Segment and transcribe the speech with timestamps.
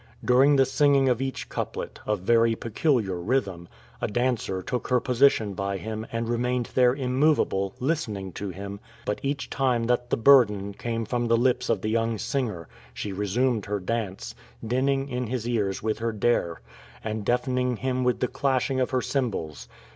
[0.25, 3.67] During the singing of each couplet, of very peculiar rhythm,
[4.01, 9.19] a dancer took her position by him and remained there immovable, listening to him, but
[9.21, 13.67] each time that the burden came from the lips of the young singer, she resumed
[13.67, 14.33] her dance,
[14.65, 16.61] dinning in his ears with her daire,
[17.03, 19.67] and deafening him with the clashing of her cymbals.